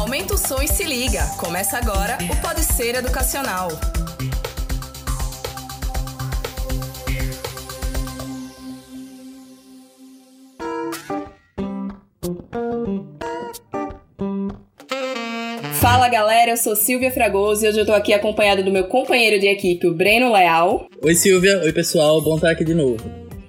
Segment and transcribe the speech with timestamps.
[0.00, 1.22] Aumenta o som e se liga.
[1.36, 3.68] Começa agora o Pode Ser Educacional.
[15.74, 19.38] Fala galera, eu sou Silvia Fragoso e hoje eu tô aqui acompanhada do meu companheiro
[19.38, 20.88] de equipe, o Breno Leal.
[21.02, 22.96] Oi Silvia, oi pessoal, bom estar aqui de novo.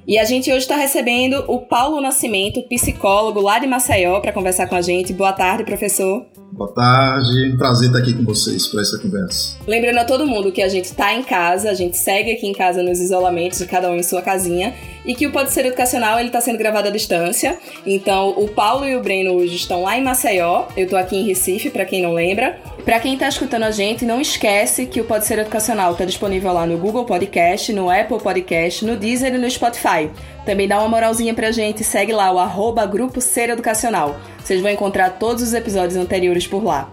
[0.05, 4.67] E a gente hoje está recebendo o Paulo Nascimento, psicólogo lá de Maceió, para conversar
[4.67, 5.13] com a gente.
[5.13, 6.25] Boa tarde, professor.
[6.51, 9.57] Boa tarde, prazer estar aqui com vocês para essa conversa.
[9.65, 12.51] Lembrando a todo mundo que a gente está em casa, a gente segue aqui em
[12.51, 16.29] casa nos isolamentos, cada um em sua casinha, e que o Pode Ser Educacional ele
[16.29, 17.57] está sendo gravado à distância.
[17.85, 21.25] Então, o Paulo e o Breno hoje estão lá em Maceió, eu estou aqui em
[21.25, 22.59] Recife, para quem não lembra.
[22.85, 26.51] Para quem está escutando a gente, não esquece que o Pode Ser Educacional está disponível
[26.51, 30.09] lá no Google Podcast, no Apple Podcast, no Deezer e no Spotify.
[30.45, 34.19] Também dá uma moralzinha pra gente, segue lá o arroba Grupo Ser Educacional.
[34.43, 36.91] Vocês vão encontrar todos os episódios anteriores por lá.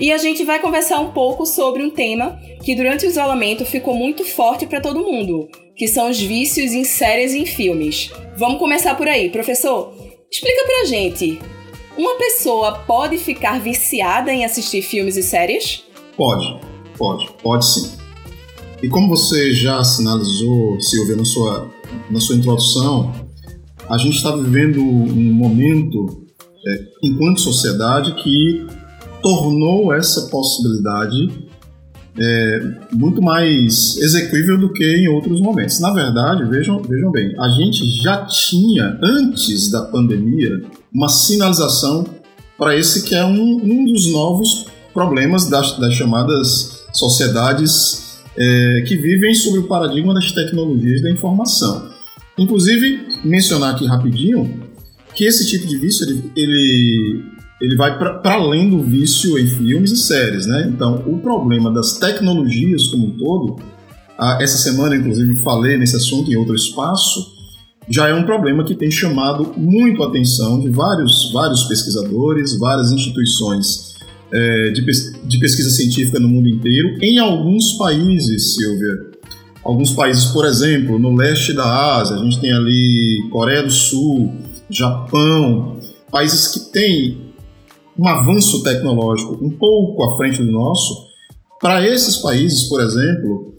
[0.00, 3.94] E a gente vai conversar um pouco sobre um tema que durante o isolamento ficou
[3.94, 8.10] muito forte para todo mundo, que são os vícios em séries e em filmes.
[8.38, 9.92] Vamos começar por aí, professor.
[10.32, 11.38] Explica pra gente.
[11.98, 15.84] Uma pessoa pode ficar viciada em assistir filmes e séries?
[16.16, 16.58] Pode,
[16.96, 17.92] pode, pode sim.
[18.82, 21.70] E como você já sinalizou, Silvia, na sua,
[22.10, 23.12] na sua introdução,
[23.86, 26.24] a gente está vivendo um momento,
[26.66, 28.79] é, enquanto sociedade, que
[29.22, 31.50] tornou essa possibilidade
[32.18, 35.80] é, muito mais execuível do que em outros momentos.
[35.80, 42.04] Na verdade, vejam, vejam bem, a gente já tinha, antes da pandemia, uma sinalização
[42.58, 48.96] para esse que é um, um dos novos problemas das, das chamadas sociedades é, que
[48.96, 51.90] vivem sobre o paradigma das tecnologias da informação.
[52.36, 54.68] Inclusive, mencionar aqui rapidinho
[55.14, 57.24] que esse tipo de vício ele, ele,
[57.60, 60.70] ele vai para além do vício em filmes e séries, né?
[60.72, 63.56] Então, o problema das tecnologias como um todo,
[64.40, 67.38] essa semana, inclusive, falei nesse assunto em outro espaço,
[67.88, 72.92] já é um problema que tem chamado muito a atenção de vários, vários pesquisadores, várias
[72.92, 73.96] instituições
[74.32, 74.82] é, de,
[75.24, 79.10] de pesquisa científica no mundo inteiro, em alguns países, Silvia.
[79.62, 84.32] Alguns países, por exemplo, no leste da Ásia, a gente tem ali Coreia do Sul,
[84.70, 85.76] Japão,
[86.10, 87.29] países que têm
[88.00, 91.10] um avanço tecnológico um pouco à frente do nosso.
[91.60, 93.54] Para esses países, por exemplo,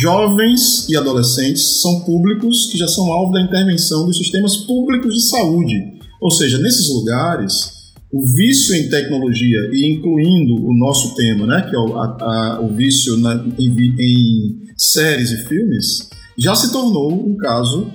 [0.00, 5.22] jovens e adolescentes são públicos que já são alvo da intervenção dos sistemas públicos de
[5.22, 5.74] saúde.
[6.20, 11.74] Ou seja, nesses lugares, o vício em tecnologia, e incluindo o nosso tema, né, que
[11.74, 16.08] é o, a, a, o vício na, em, em, séries e filmes,
[16.38, 17.90] já se tornou um caso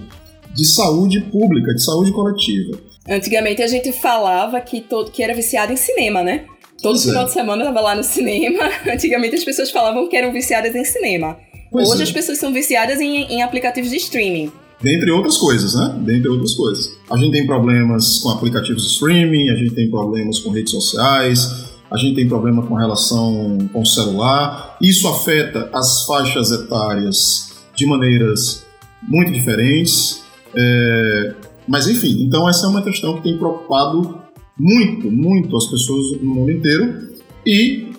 [0.54, 2.78] de saúde pública, de saúde coletiva.
[3.10, 6.46] Antigamente a gente falava que, todo, que era viciado em cinema, né?
[6.82, 7.26] Todo pois final é.
[7.26, 8.70] de semana eu tava lá no cinema.
[8.92, 11.38] Antigamente as pessoas falavam que eram viciadas em cinema.
[11.72, 12.04] Pois Hoje é.
[12.04, 14.52] as pessoas são viciadas em, em aplicativos de streaming.
[14.82, 15.96] Dentre outras coisas, né?
[16.00, 16.98] Dentre outras coisas.
[17.10, 21.72] A gente tem problemas com aplicativos de streaming, a gente tem problemas com redes sociais,
[21.90, 24.78] a gente tem problema com relação com o celular.
[24.82, 28.66] Isso afeta as faixas etárias de maneiras
[29.02, 30.24] muito diferentes.
[30.56, 31.34] É...
[31.68, 34.22] Mas enfim, então essa é uma questão que tem preocupado
[34.58, 37.10] muito, muito as pessoas no mundo inteiro.
[37.46, 37.92] E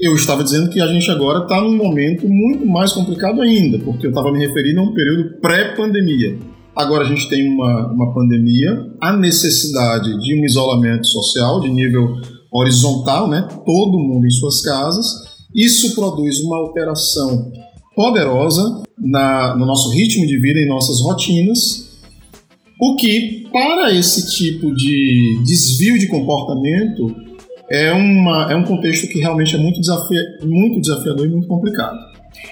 [0.00, 4.06] eu estava dizendo que a gente agora está num momento muito mais complicado ainda, porque
[4.06, 6.38] eu estava me referindo a um período pré-pandemia.
[6.74, 12.16] Agora a gente tem uma, uma pandemia, a necessidade de um isolamento social de nível
[12.50, 13.46] horizontal, né?
[13.64, 15.06] todo mundo em suas casas.
[15.54, 17.52] Isso produz uma alteração
[17.94, 21.91] poderosa na, no nosso ritmo de vida, em nossas rotinas,
[22.84, 27.14] o que, para esse tipo de desvio de comportamento,
[27.70, 31.96] é, uma, é um contexto que realmente é muito, desafia, muito desafiador e muito complicado.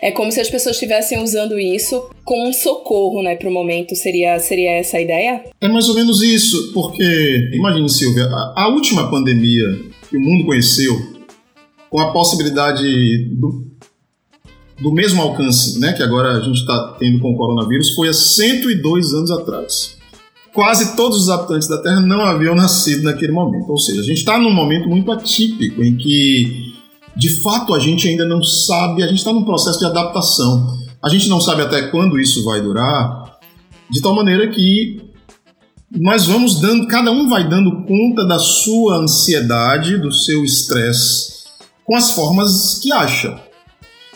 [0.00, 3.96] É como se as pessoas estivessem usando isso como um socorro, né, para o momento.
[3.96, 5.42] Seria, seria essa a ideia?
[5.60, 9.66] É mais ou menos isso, porque, imagine, Silvia, a, a última pandemia
[10.08, 10.94] que o mundo conheceu,
[11.90, 12.84] com a possibilidade
[13.34, 13.66] do,
[14.80, 18.12] do mesmo alcance né, que agora a gente está tendo com o coronavírus, foi há
[18.12, 19.98] 102 anos atrás
[20.60, 23.70] quase todos os habitantes da Terra não haviam nascido naquele momento.
[23.70, 26.74] Ou seja, a gente está num momento muito atípico em que,
[27.16, 30.78] de fato, a gente ainda não sabe, a gente está num processo de adaptação.
[31.02, 33.38] A gente não sabe até quando isso vai durar,
[33.90, 35.00] de tal maneira que
[35.98, 41.44] nós vamos dando, cada um vai dando conta da sua ansiedade, do seu estresse,
[41.86, 43.40] com as formas que acha.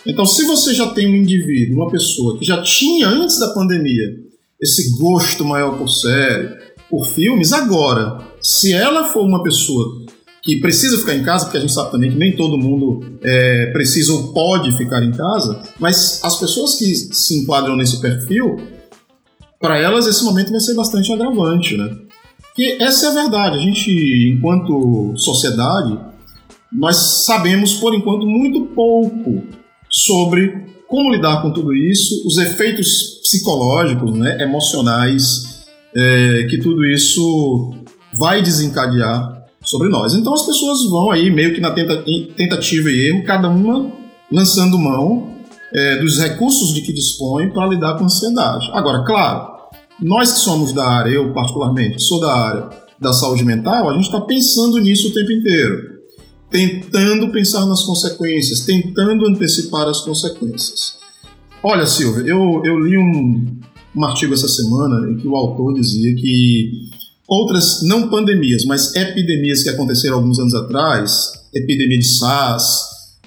[0.06, 4.23] Então, se você já tem um indivíduo, uma pessoa que já tinha antes da pandemia
[4.60, 6.56] esse gosto maior por série,
[6.88, 7.52] por filmes.
[7.52, 10.04] Agora, se ela for uma pessoa
[10.42, 13.66] que precisa ficar em casa, porque a gente sabe também que nem todo mundo é,
[13.72, 18.56] precisa ou pode ficar em casa, mas as pessoas que se enquadram nesse perfil,
[19.58, 21.96] para elas esse momento vai ser bastante agravante, né?
[22.54, 23.56] Que essa é a verdade.
[23.56, 23.90] A gente,
[24.36, 25.98] enquanto sociedade,
[26.70, 29.42] nós sabemos, por enquanto, muito pouco
[29.88, 35.64] sobre como lidar com tudo isso, os efeitos psicológicos, né, emocionais,
[35.94, 37.74] é, que tudo isso
[38.14, 40.14] vai desencadear sobre nós.
[40.14, 42.02] Então as pessoas vão aí meio que na tenta,
[42.36, 43.90] tentativa e erro, cada uma
[44.30, 45.34] lançando mão
[45.72, 48.68] é, dos recursos de que dispõe para lidar com a ansiedade.
[48.72, 49.54] Agora, claro,
[50.00, 52.68] nós que somos da área, eu particularmente sou da área
[53.00, 55.93] da saúde mental, a gente está pensando nisso o tempo inteiro
[56.54, 60.94] tentando pensar nas consequências, tentando antecipar as consequências.
[61.60, 63.58] Olha, Silvia, eu, eu li um,
[63.96, 66.70] um artigo essa semana em que o autor dizia que
[67.26, 72.64] outras, não pandemias, mas epidemias que aconteceram alguns anos atrás, epidemia de SARS,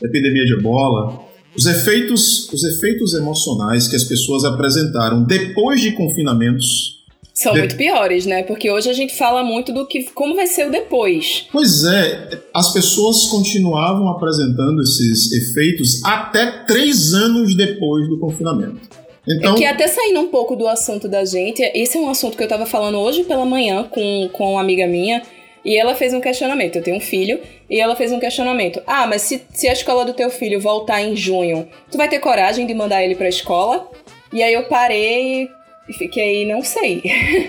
[0.01, 1.19] epidemia de ebola,
[1.53, 6.96] os efeitos, os efeitos emocionais que as pessoas apresentaram depois de confinamentos
[7.38, 7.60] são de...
[7.60, 8.42] muito piores, né?
[8.42, 11.45] Porque hoje a gente fala muito do que como vai ser o depois.
[11.51, 18.89] Pois é, as pessoas continuavam apresentando esses efeitos até três anos depois do confinamento.
[19.28, 19.54] Então...
[19.54, 22.44] É que até saindo um pouco do assunto da gente, esse é um assunto que
[22.44, 25.22] eu tava falando hoje pela manhã com, com uma amiga minha,
[25.63, 26.78] e ela fez um questionamento.
[26.78, 28.81] Eu tenho um filho, e ela fez um questionamento.
[28.88, 32.18] Ah, mas se, se a escola do teu filho voltar em junho, tu vai ter
[32.18, 33.88] coragem de mandar ele pra escola?
[34.33, 35.50] E aí eu parei
[35.89, 37.01] e fiquei, não sei.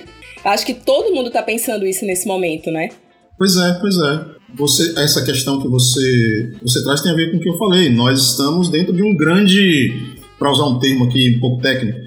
[0.45, 2.89] Acho que todo mundo tá pensando isso nesse momento, né?
[3.37, 4.39] Pois é, pois é.
[4.57, 7.91] Você, essa questão que você, você traz tem a ver com o que eu falei.
[7.91, 11.99] Nós estamos dentro de um grande, para usar um termo aqui um pouco técnico,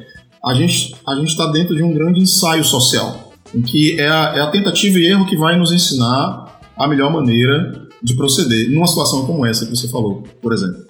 [0.44, 4.34] a gente a gente está dentro de um grande ensaio social, em que é a,
[4.36, 8.88] é a tentativa e erro que vai nos ensinar a melhor maneira de proceder numa
[8.88, 10.84] situação como essa que você falou, por exemplo.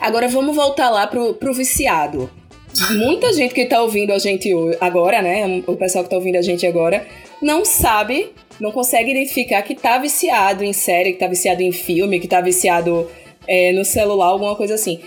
[0.00, 2.30] Agora vamos voltar lá pro, pro viciado
[2.90, 4.50] muita gente que tá ouvindo a gente
[4.80, 5.62] agora, né?
[5.66, 7.06] O pessoal que tá ouvindo a gente agora,
[7.40, 12.20] não sabe, não consegue identificar que tá viciado em série, que tá viciado em filme,
[12.20, 13.08] que tá viciado
[13.46, 15.00] é, no celular, alguma coisa assim.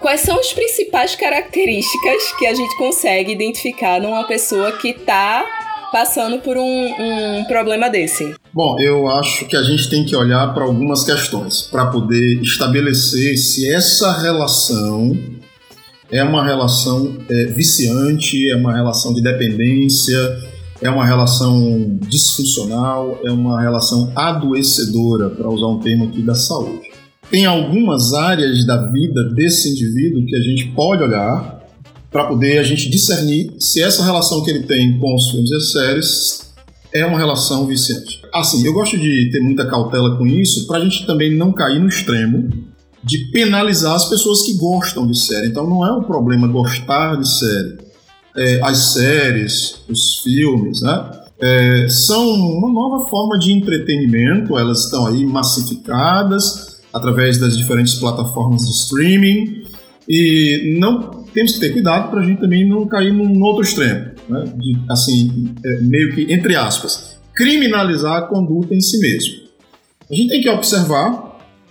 [0.00, 5.44] Quais são as principais características que a gente consegue identificar numa pessoa que tá
[5.92, 8.34] passando por um, um problema desse?
[8.52, 13.36] Bom, eu acho que a gente tem que olhar para algumas questões para poder estabelecer
[13.36, 15.12] se essa relação
[16.10, 20.18] é uma relação é, viciante, é uma relação de dependência,
[20.82, 26.90] é uma relação disfuncional, é uma relação adoecedora, para usar um termo aqui da saúde.
[27.30, 31.60] Tem algumas áreas da vida desse indivíduo que a gente pode olhar
[32.10, 35.54] para poder a gente discernir se essa relação que ele tem com os filmes e
[35.54, 36.50] as séries
[36.92, 38.20] é uma relação viciante.
[38.34, 41.78] Assim, eu gosto de ter muita cautela com isso para a gente também não cair
[41.78, 42.48] no extremo
[43.02, 45.48] de penalizar as pessoas que gostam de série.
[45.48, 47.78] Então não é um problema gostar de série.
[48.36, 51.10] É, as séries, os filmes, né?
[51.40, 58.66] É, são uma nova forma de entretenimento, elas estão aí massificadas através das diferentes plataformas
[58.66, 59.62] de streaming
[60.06, 64.10] e não temos que ter cuidado para a gente também não cair num outro extremo,
[64.28, 64.52] né?
[64.56, 69.40] de, assim, é, meio que, entre aspas, criminalizar a conduta em si mesmo.
[70.10, 71.29] A gente tem que observar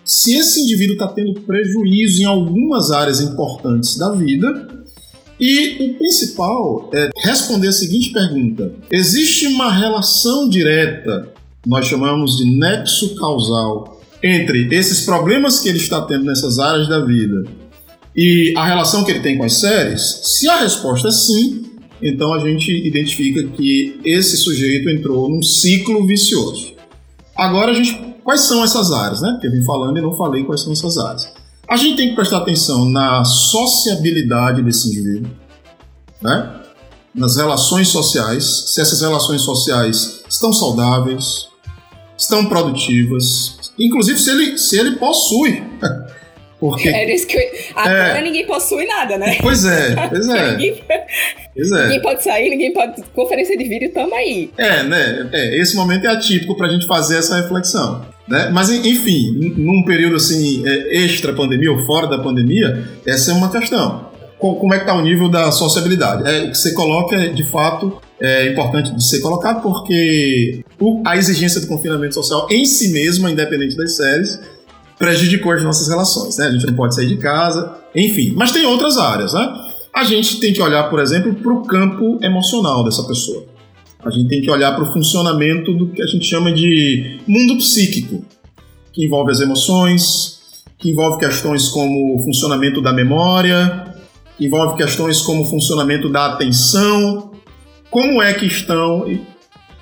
[0.10, 4.68] se esse indivíduo está tendo prejuízo em algumas áreas importantes da vida.
[5.40, 11.32] E o principal é responder a seguinte pergunta: existe uma relação direta,
[11.66, 17.06] nós chamamos de nexo causal, entre esses problemas que ele está tendo nessas áreas da
[17.06, 17.44] vida
[18.16, 20.22] e a relação que ele tem com as séries?
[20.24, 21.66] Se a resposta é sim,
[22.02, 26.74] então a gente identifica que esse sujeito entrou num ciclo vicioso.
[27.38, 29.32] Agora a gente Quais são essas áreas, né?
[29.32, 31.34] Porque eu vim falando e não falei quais são essas áreas.
[31.68, 35.32] A gente tem que prestar atenção na sociabilidade desse indivíduo,
[36.22, 36.58] né?
[37.16, 41.48] nas relações sociais, se essas relações sociais estão saudáveis,
[42.16, 45.64] estão produtivas, inclusive se ele, se ele possui.
[46.60, 47.42] Porque, é isso que eu...
[47.74, 49.40] Agora é, ninguém possui nada, né?
[49.42, 50.52] Pois é, pois é.
[50.54, 50.84] ninguém,
[51.56, 51.84] pois é.
[51.84, 53.02] ninguém pode sair, ninguém pode.
[53.16, 54.52] Conferência de vídeo, tamo aí.
[54.56, 55.30] É, né?
[55.34, 58.19] É, esse momento é atípico pra gente fazer essa reflexão.
[58.30, 58.50] Né?
[58.54, 63.50] Mas, enfim, num período assim, é, extra pandemia ou fora da pandemia, essa é uma
[63.50, 64.08] questão.
[64.38, 66.30] Como é que está o nível da sociabilidade?
[66.30, 70.64] É, o que você coloca, é, de fato, é importante de ser colocado, porque
[71.06, 74.40] a exigência do confinamento social em si mesma, independente das séries,
[74.98, 76.38] prejudicou as nossas relações.
[76.38, 76.46] Né?
[76.46, 78.34] A gente não pode sair de casa, enfim.
[78.36, 79.34] Mas tem outras áreas.
[79.34, 79.54] Né?
[79.94, 83.44] A gente tem que olhar, por exemplo, para o campo emocional dessa pessoa.
[84.04, 87.58] A gente tem que olhar para o funcionamento do que a gente chama de mundo
[87.58, 88.24] psíquico,
[88.94, 90.40] que envolve as emoções,
[90.78, 93.94] que envolve questões como o funcionamento da memória,
[94.38, 97.32] que envolve questões como o funcionamento da atenção.
[97.92, 99.06] Como é que estão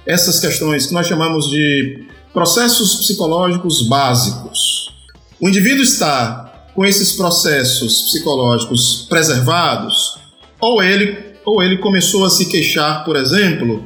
[0.04, 4.96] essas questões que nós chamamos de processos psicológicos básicos?
[5.40, 10.18] O indivíduo está com esses processos psicológicos preservados,
[10.60, 13.84] ou ele, ou ele começou a se queixar, por exemplo,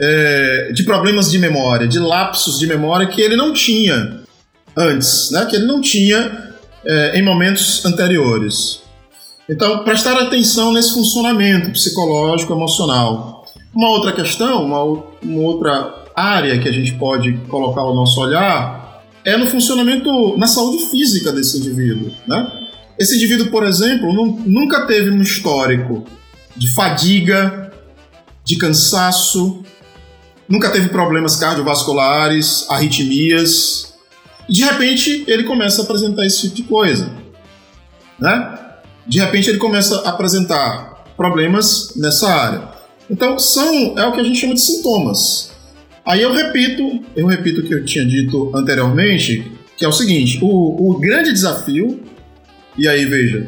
[0.00, 4.20] é, de problemas de memória, de lapsos de memória que ele não tinha
[4.76, 5.44] antes, né?
[5.46, 6.54] que ele não tinha
[6.84, 8.80] é, em momentos anteriores.
[9.48, 13.44] Então, prestar atenção nesse funcionamento psicológico, emocional.
[13.74, 14.82] Uma outra questão, uma,
[15.22, 20.46] uma outra área que a gente pode colocar o nosso olhar é no funcionamento, na
[20.46, 22.10] saúde física desse indivíduo.
[22.26, 22.50] Né?
[22.98, 26.04] Esse indivíduo, por exemplo, não, nunca teve um histórico
[26.56, 27.72] de fadiga,
[28.44, 29.62] de cansaço,
[30.50, 33.94] nunca teve problemas cardiovasculares, arritmias.
[34.48, 37.10] De repente ele começa a apresentar esse tipo de coisa.
[38.18, 38.58] Né?
[39.06, 42.68] De repente ele começa a apresentar problemas nessa área.
[43.08, 45.52] Então são é o que a gente chama de sintomas.
[46.04, 50.38] Aí eu repito, eu repito o que eu tinha dito anteriormente, que é o seguinte:
[50.42, 52.00] o, o grande desafio,
[52.76, 53.46] e aí veja,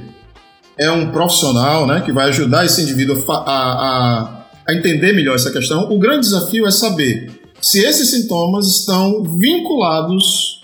[0.79, 5.51] é um profissional, né, que vai ajudar esse indivíduo a, a a entender melhor essa
[5.51, 10.61] questão, o grande desafio é saber se esses sintomas estão vinculados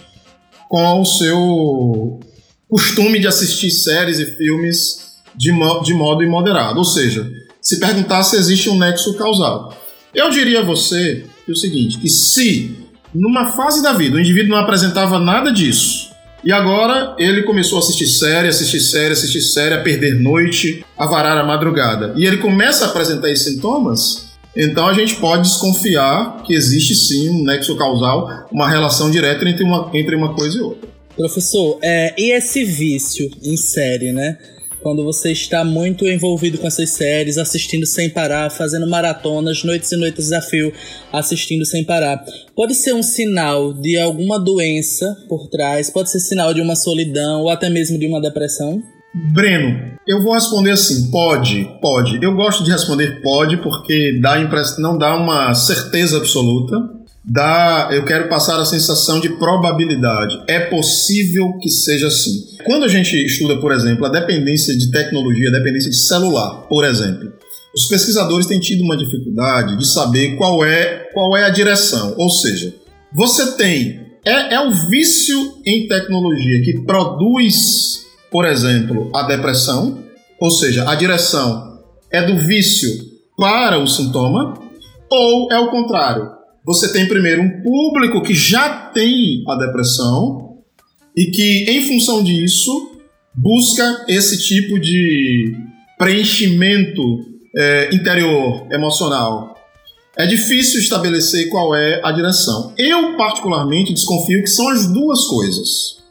[0.68, 2.20] com o seu
[2.68, 6.78] costume de assistir séries e filmes de, mo de modo imoderado.
[6.78, 9.76] Ou seja, se perguntar se existe um nexo causal.
[10.14, 12.76] Eu diria a você o seguinte, que se
[13.14, 16.07] numa fase da vida o indivíduo não apresentava nada disso,
[16.44, 21.06] e agora ele começou a assistir série, assistir série, assistir série, a perder noite, a
[21.06, 22.14] varar a madrugada.
[22.16, 24.28] E ele começa a apresentar esses sintomas.
[24.56, 29.64] Então a gente pode desconfiar que existe sim um nexo causal, uma relação direta entre
[29.64, 30.88] uma, entre uma coisa e outra.
[31.16, 34.38] Professor, é, e esse vício em série, né?
[34.82, 39.96] Quando você está muito envolvido com essas séries, assistindo sem parar, fazendo maratonas, noites e
[39.96, 40.72] noites de desafio,
[41.12, 42.24] assistindo sem parar.
[42.54, 47.42] Pode ser um sinal de alguma doença por trás, pode ser sinal de uma solidão
[47.42, 48.82] ou até mesmo de uma depressão?
[49.32, 52.22] Breno, eu vou responder assim, pode, pode.
[52.22, 54.78] Eu gosto de responder pode porque dá impress...
[54.78, 56.76] não dá uma certeza absoluta,
[57.28, 60.42] dá, eu quero passar a sensação de probabilidade.
[60.48, 62.56] É possível que seja assim.
[62.64, 66.84] Quando a gente estuda, por exemplo, a dependência de tecnologia, a dependência de celular, por
[66.84, 67.30] exemplo,
[67.74, 72.14] os pesquisadores têm tido uma dificuldade de saber qual é, qual é a direção.
[72.16, 72.74] Ou seja,
[73.12, 74.08] você tem.
[74.24, 80.02] É, é o vício em tecnologia que produz, por exemplo, a depressão,
[80.40, 81.78] ou seja, a direção
[82.10, 82.90] é do vício
[83.36, 84.54] para o sintoma,
[85.10, 86.37] ou é o contrário?
[86.68, 90.58] Você tem primeiro um público que já tem a depressão
[91.16, 92.92] e que, em função disso,
[93.34, 95.56] busca esse tipo de
[95.96, 97.00] preenchimento
[97.56, 99.56] é, interior, emocional.
[100.14, 102.74] É difícil estabelecer qual é a direção.
[102.76, 106.02] Eu, particularmente, desconfio que são as duas coisas.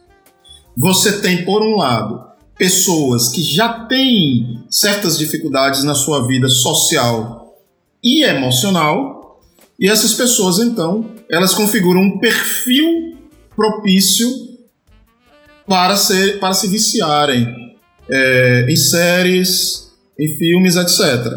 [0.76, 2.20] Você tem, por um lado,
[2.58, 7.56] pessoas que já têm certas dificuldades na sua vida social
[8.04, 9.17] e emocional,
[9.80, 13.18] e essas pessoas, então, elas configuram um perfil
[13.56, 14.28] propício
[15.68, 17.76] para, ser, para se viciarem
[18.10, 21.32] é, em séries, em filmes, etc.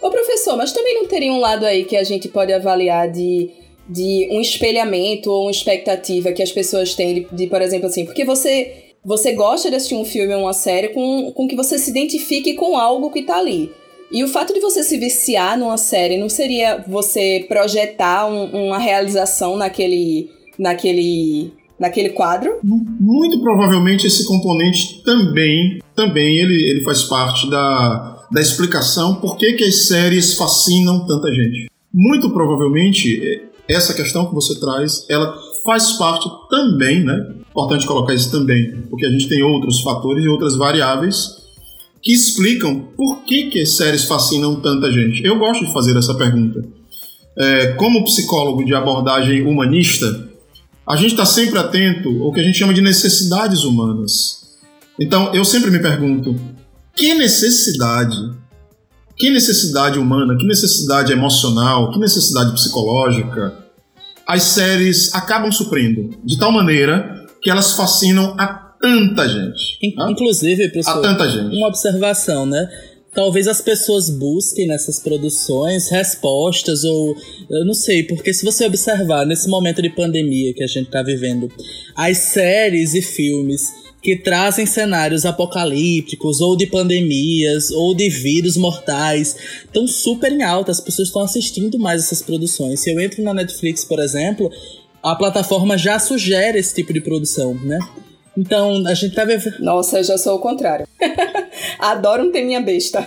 [0.00, 3.50] Ô professor, mas também não teria um lado aí que a gente pode avaliar de,
[3.88, 8.04] de um espelhamento ou uma expectativa que as pessoas têm de, de por exemplo, assim,
[8.04, 11.78] porque você você gosta de assistir um filme ou uma série com, com que você
[11.78, 13.70] se identifique com algo que está ali.
[14.10, 18.78] E o fato de você se viciar numa série não seria você projetar um, uma
[18.78, 22.58] realização naquele, naquele, naquele quadro?
[22.62, 29.54] Muito provavelmente esse componente também, também ele, ele faz parte da, da explicação por que,
[29.54, 31.68] que as séries fascinam tanta gente.
[31.92, 37.34] Muito provavelmente essa questão que você traz, ela faz parte também, né?
[37.50, 41.45] Importante colocar isso também, porque a gente tem outros fatores e outras variáveis
[42.06, 45.24] que explicam por que, que as séries fascinam tanta gente.
[45.24, 46.64] Eu gosto de fazer essa pergunta.
[47.36, 50.28] É, como psicólogo de abordagem humanista,
[50.86, 54.56] a gente está sempre atento ao que a gente chama de necessidades humanas.
[55.00, 56.38] Então, eu sempre me pergunto:
[56.94, 58.16] que necessidade,
[59.16, 63.66] que necessidade humana, que necessidade emocional, que necessidade psicológica
[64.24, 69.78] as séries acabam suprindo de tal maneira que elas fascinam a tanta gente.
[69.82, 71.56] Inclusive, pessoal, a tanta gente.
[71.56, 72.68] uma observação, né?
[73.16, 77.16] talvez as pessoas busquem nessas produções respostas ou
[77.48, 81.02] eu não sei, porque se você observar nesse momento de pandemia que a gente tá
[81.02, 81.50] vivendo,
[81.96, 89.34] as séries e filmes que trazem cenários apocalípticos ou de pandemias ou de vírus mortais
[89.64, 92.80] estão super em alta, as pessoas estão assistindo mais essas produções.
[92.80, 94.52] Se eu entro na Netflix, por exemplo,
[95.02, 97.78] a plataforma já sugere esse tipo de produção, né?
[98.36, 99.24] Então, a gente tá.
[99.60, 100.86] Nossa, eu já sou o contrário.
[101.78, 103.06] Adoro um teminha besta.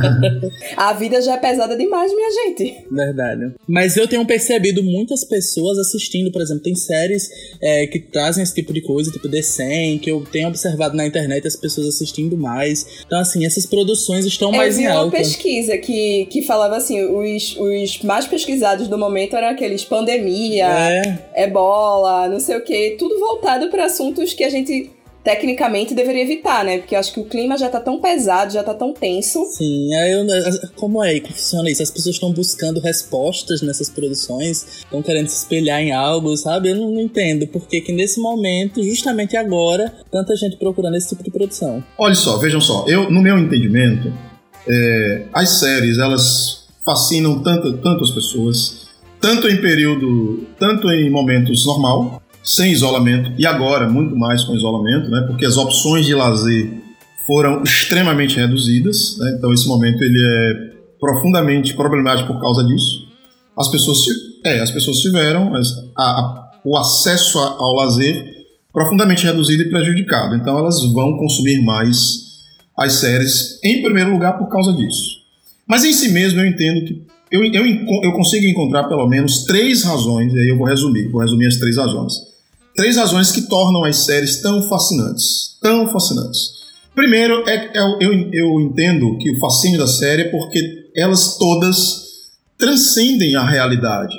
[0.76, 2.84] a vida já é pesada demais, minha gente.
[2.90, 3.54] Verdade.
[3.66, 7.28] Mas eu tenho percebido muitas pessoas assistindo, por exemplo, tem séries
[7.60, 11.06] é, que trazem esse tipo de coisa, tipo The 100, que eu tenho observado na
[11.06, 12.86] internet as pessoas assistindo mais.
[13.06, 14.98] Então, assim, essas produções estão mais em alta.
[14.98, 19.48] Eu vi uma pesquisa que, que falava assim, os, os mais pesquisados do momento eram
[19.48, 21.44] aqueles pandemia, é.
[21.44, 24.90] ebola, não sei o que, tudo voltado para assuntos que a gente
[25.28, 26.78] tecnicamente deveria evitar, né?
[26.78, 29.44] Porque eu acho que o clima já tá tão pesado, já tá tão tenso.
[29.44, 30.24] Sim, aí eu,
[30.74, 31.82] como é que funciona isso?
[31.82, 36.70] As pessoas estão buscando respostas nessas produções, estão querendo se espelhar em algo, sabe?
[36.70, 41.22] Eu não, não entendo porque que nesse momento, justamente agora, tanta gente procurando esse tipo
[41.22, 41.84] de produção.
[41.98, 44.10] Olha só, vejam só, eu, no meu entendimento,
[44.66, 48.88] é, as séries, elas fascinam tanto, tanto as pessoas,
[49.20, 55.10] tanto em período, tanto em momentos normal, sem isolamento e agora muito mais com isolamento,
[55.10, 55.22] né?
[55.26, 56.72] Porque as opções de lazer
[57.26, 59.34] foram extremamente reduzidas, né?
[59.36, 60.54] Então esse momento ele é
[60.98, 63.06] profundamente problemático por causa disso.
[63.56, 63.98] As pessoas,
[64.46, 65.60] é, as pessoas tiveram a,
[66.02, 70.34] a, o acesso ao lazer profundamente reduzido e prejudicado.
[70.34, 72.28] Então elas vão consumir mais
[72.78, 75.18] as séries em primeiro lugar por causa disso.
[75.66, 77.66] Mas em si mesmo eu entendo que eu, eu,
[78.04, 81.56] eu consigo encontrar pelo menos três razões, e aí eu vou resumir, vou resumir as
[81.56, 82.28] três razões
[82.78, 85.58] Três razões que tornam as séries tão fascinantes.
[85.60, 86.38] Tão fascinantes.
[86.94, 91.76] Primeiro, é, é eu, eu entendo que o fascínio da série é porque elas todas
[92.56, 94.14] transcendem a realidade.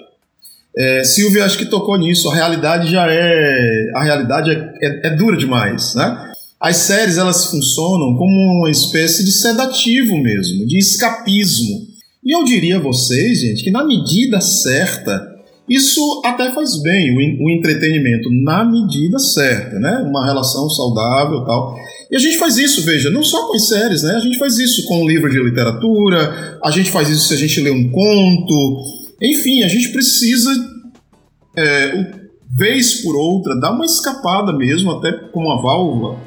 [0.77, 2.29] É, Silvia acho que tocou nisso.
[2.29, 3.91] A realidade já é.
[3.95, 6.29] A realidade é, é, é, dura demais, né?
[6.59, 11.87] As séries elas funcionam como uma espécie de sedativo mesmo, de escapismo.
[12.21, 15.28] E eu diria a vocês, gente, que na medida certa
[15.69, 20.03] isso até faz bem, o, entretenimento, na medida certa, né?
[20.07, 21.77] Uma relação saudável tal.
[22.09, 24.15] E a gente faz isso, veja, não só com as séries, né?
[24.15, 27.37] A gente faz isso com um livro de literatura, a gente faz isso se a
[27.37, 28.83] gente lê um conto.
[29.21, 30.49] Enfim, a gente precisa,
[31.55, 32.13] é,
[32.57, 36.17] vez por outra, dar uma escapada mesmo, até com uma válvula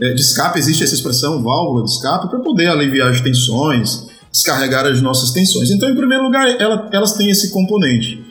[0.00, 4.86] é, de escape, existe essa expressão, válvula de escape, para poder aliviar as tensões, descarregar
[4.86, 5.70] as nossas tensões.
[5.70, 8.24] Então, em primeiro lugar, ela, elas têm esse componente.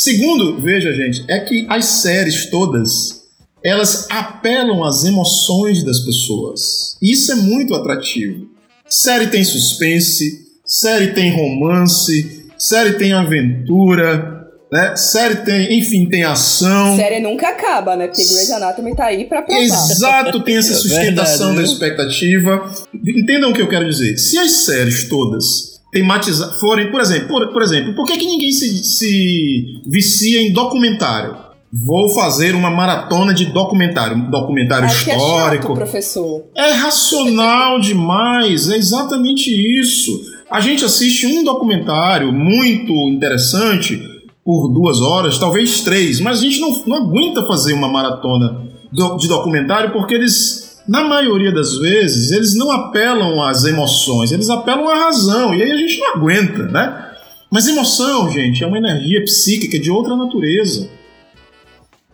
[0.00, 3.20] Segundo, veja, gente, é que as séries todas
[3.62, 6.96] elas apelam às emoções das pessoas.
[7.02, 8.48] Isso é muito atrativo.
[8.88, 14.96] Série tem suspense, série tem romance, série tem aventura, né?
[14.96, 16.96] Série tem, enfim, tem ação.
[16.96, 18.06] Série nunca acaba, né?
[18.06, 19.60] Porque Grey's Anatomy tá aí pra provar.
[19.60, 22.74] Exato, tem essa sustentação é verdade, da expectativa.
[23.06, 24.16] Entendam o que eu quero dizer.
[24.16, 28.50] Se as séries todas tematizar, forem, por exemplo, por, por exemplo, por que, que ninguém
[28.52, 31.36] se, se vicia em documentário?
[31.72, 35.66] Vou fazer uma maratona de documentário, um documentário histórico.
[35.66, 36.44] É, chato, professor.
[36.56, 39.50] é racional demais, é exatamente
[39.80, 40.20] isso.
[40.50, 44.02] A gente assiste um documentário muito interessante
[44.44, 49.28] por duas horas, talvez três, mas a gente não, não aguenta fazer uma maratona de
[49.28, 55.04] documentário porque eles na maioria das vezes, eles não apelam às emoções, eles apelam à
[55.04, 57.12] razão, e aí a gente não aguenta, né?
[57.48, 60.90] Mas emoção, gente, é uma energia psíquica de outra natureza.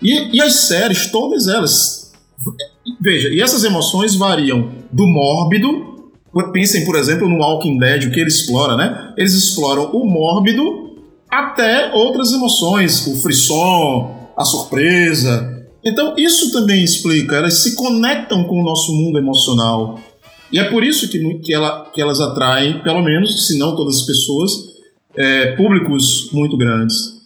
[0.02, 2.12] E, e as séries, todas elas.
[3.00, 6.12] Veja, e essas emoções variam do mórbido.
[6.52, 9.14] Pensem, por exemplo, no Walking Dead, o que ele explora, né?
[9.16, 15.55] Eles exploram o mórbido até outras emoções, o frisson, a surpresa,
[15.86, 20.00] então, isso também explica, elas se conectam com o nosso mundo emocional.
[20.52, 24.00] E é por isso que, que, ela, que elas atraem, pelo menos, se não todas
[24.00, 24.50] as pessoas,
[25.16, 27.16] é, públicos muito grandes.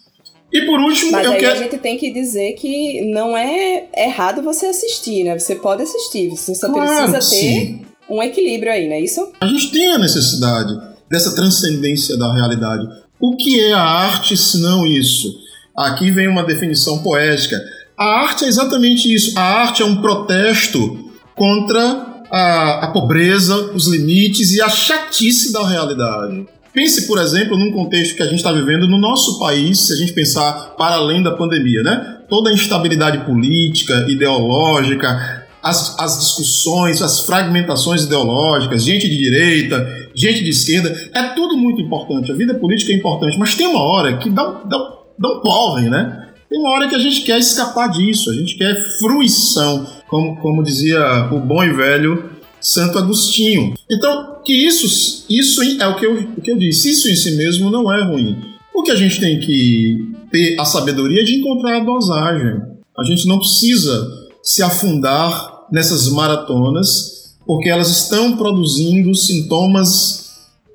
[0.53, 1.59] E por último, Mas eu aí quero...
[1.59, 5.39] a gente tem que dizer que não é errado você assistir, né?
[5.39, 7.81] Você pode assistir, você só claro, precisa ter sim.
[8.09, 9.31] um equilíbrio aí, não é isso?
[9.39, 10.77] A gente tem a necessidade
[11.09, 12.85] dessa transcendência da realidade.
[13.19, 15.39] O que é a arte se não isso?
[15.75, 17.57] Aqui vem uma definição poética.
[18.01, 19.37] A arte é exatamente isso.
[19.37, 25.67] A arte é um protesto contra a, a pobreza, os limites e a chatice da
[25.67, 26.47] realidade.
[26.73, 29.95] Pense, por exemplo, num contexto que a gente está vivendo no nosso país, se a
[29.97, 32.17] gente pensar para além da pandemia, né?
[32.27, 40.43] Toda a instabilidade política, ideológica, as, as discussões, as fragmentações ideológicas, gente de direita, gente
[40.43, 42.31] de esquerda, é tudo muito importante.
[42.31, 44.77] A vida política é importante, mas tem uma hora que dá, dá,
[45.19, 46.20] dá um porre, né?
[46.51, 50.61] Tem uma hora que a gente quer escapar disso, a gente quer fruição, como, como
[50.61, 50.99] dizia
[51.31, 53.73] o bom e velho Santo Agostinho.
[53.89, 57.37] Então, que isso, isso é o que, eu, o que eu disse, isso em si
[57.37, 58.35] mesmo não é ruim.
[58.75, 62.61] O que a gente tem que ter a sabedoria de encontrar a dosagem.
[62.99, 70.31] A gente não precisa se afundar nessas maratonas, porque elas estão produzindo sintomas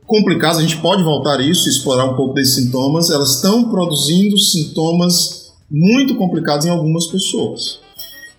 [0.07, 0.57] complicados.
[0.57, 3.11] A gente pode voltar a isso, explorar um pouco desses sintomas.
[3.11, 5.36] Elas estão produzindo sintomas
[5.71, 7.81] muito complicados em algumas pessoas.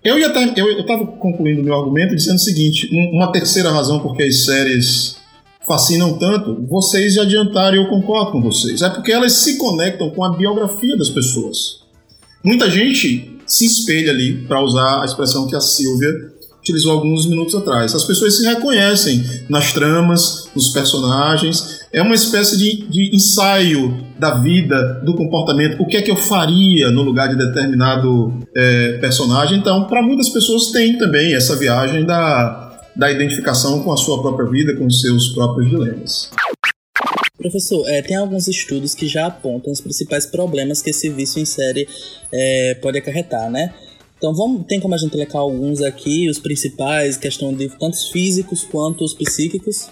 [0.04, 4.46] Eu ia eu estava concluindo meu argumento dizendo o seguinte: uma terceira razão porque as
[4.46, 5.18] séries
[5.68, 8.82] fascinam tanto, vocês já adiantaram e eu concordo com vocês.
[8.82, 11.82] É porque elas se conectam com a biografia das pessoas.
[12.42, 16.10] Muita gente se espelha ali, para usar a expressão que a Silvia
[16.68, 17.96] utilizou alguns minutos atrás.
[17.96, 21.82] As pessoas se reconhecem nas tramas, nos personagens.
[21.94, 25.82] É uma espécie de, de ensaio da vida, do comportamento.
[25.82, 29.58] O que é que eu faria no lugar de determinado é, personagem?
[29.58, 34.50] Então, para muitas pessoas tem também essa viagem da, da identificação com a sua própria
[34.50, 36.30] vida, com os seus próprios dilemas.
[37.38, 41.46] Professor, é, tem alguns estudos que já apontam os principais problemas que esse vício em
[41.46, 41.88] série
[42.34, 43.74] é, pode acarretar, né?
[44.18, 48.64] Então vamos, tem como a gente elencar alguns aqui, os principais, questão de tantos físicos
[48.64, 49.90] quanto os psíquicos?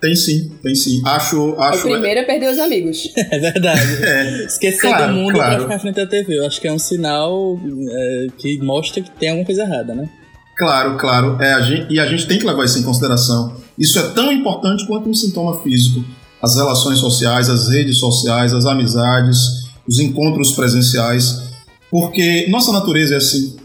[0.00, 1.00] Tem sim, tem sim.
[1.04, 1.54] Acho.
[1.58, 3.10] acho o primeiro é perder os amigos.
[3.16, 3.80] é verdade.
[4.04, 5.54] É, Esquecer claro, do mundo claro.
[5.54, 6.38] pra ficar frente à TV.
[6.38, 7.58] Eu acho que é um sinal
[7.90, 10.08] é, que mostra que tem alguma coisa errada, né?
[10.56, 11.40] Claro, claro.
[11.40, 13.56] É, a gente, e a gente tem que levar isso em consideração.
[13.78, 16.04] Isso é tão importante quanto um sintoma físico.
[16.42, 21.45] As relações sociais, as redes sociais, as amizades, os encontros presenciais
[21.90, 23.56] porque nossa natureza é assim.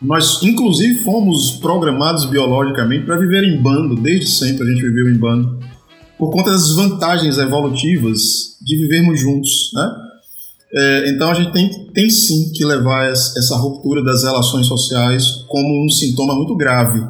[0.00, 5.16] Nós, inclusive, fomos programados biologicamente para viver em bando, desde sempre a gente viveu em
[5.16, 5.58] bando,
[6.18, 10.04] por conta das vantagens evolutivas de vivermos juntos, né?
[10.76, 15.86] É, então a gente tem, tem sim que levar essa ruptura das relações sociais como
[15.86, 17.00] um sintoma muito grave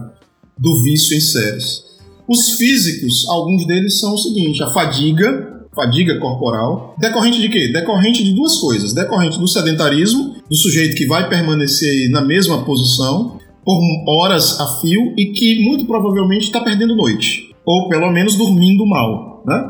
[0.58, 1.82] do vício em séries.
[2.28, 7.72] Os físicos, alguns deles são o seguinte: a fadiga, fadiga corporal, decorrente de quê?
[7.72, 8.92] Decorrente de duas coisas.
[8.92, 15.14] Decorrente do sedentarismo, do sujeito que vai permanecer na mesma posição por horas a fio
[15.16, 19.64] e que muito provavelmente está perdendo noite, ou pelo menos dormindo mal, né?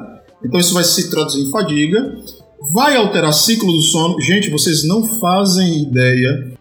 [0.45, 2.17] Então isso vai se traduzir em fadiga,
[2.73, 4.21] vai alterar ciclo do sono.
[4.21, 6.53] Gente, vocês não fazem ideia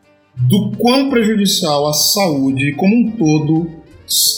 [0.47, 3.82] do quão prejudicial à saúde como um todo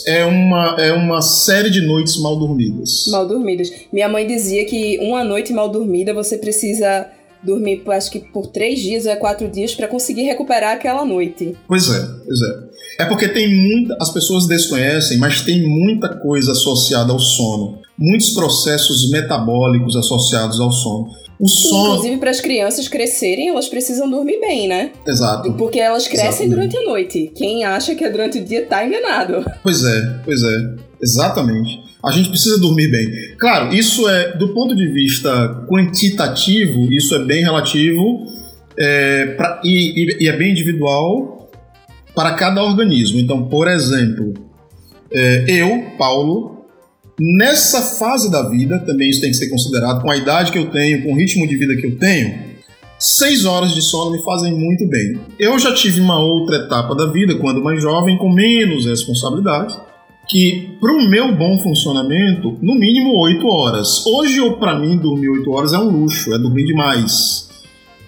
[0.08, 3.06] é uma, é uma série de noites mal dormidas.
[3.08, 3.72] Mal dormidas.
[3.92, 7.08] Minha mãe dizia que uma noite mal dormida você precisa
[7.46, 11.56] dormir, acho que por três dias ou é quatro dias para conseguir recuperar aquela noite.
[11.68, 13.04] Pois é, pois é.
[13.04, 13.98] É porque tem muita.
[14.02, 17.80] As pessoas desconhecem, mas tem muita coisa associada ao sono.
[17.98, 21.08] Muitos processos metabólicos associados ao sono.
[21.40, 21.88] O sono...
[21.96, 24.92] Inclusive, para as crianças crescerem, elas precisam dormir bem, né?
[25.06, 25.52] Exato.
[25.54, 26.56] Porque elas crescem Exatamente.
[26.56, 27.32] durante a noite.
[27.36, 29.44] Quem acha que é durante o dia tá enganado.
[29.62, 30.76] Pois é, pois é.
[31.02, 31.82] Exatamente.
[32.04, 33.10] A gente precisa dormir bem.
[33.40, 38.26] Claro, isso é, do ponto de vista quantitativo, isso é bem relativo
[38.78, 41.50] é, pra, e, e, é bem individual
[42.14, 43.20] para cada organismo.
[43.20, 44.34] Então, por exemplo,
[45.12, 46.55] é, eu, Paulo,
[47.20, 50.70] Nessa fase da vida, também isso tem que ser considerado, com a idade que eu
[50.70, 52.40] tenho, com o ritmo de vida que eu tenho,
[53.00, 55.18] seis horas de sono me fazem muito bem.
[55.40, 59.78] Eu já tive uma outra etapa da vida, quando mais jovem, com menos responsabilidade,
[60.28, 64.06] que para o meu bom funcionamento, no mínimo oito horas.
[64.06, 67.48] Hoje, para mim, dormir oito horas é um luxo, é dormir demais.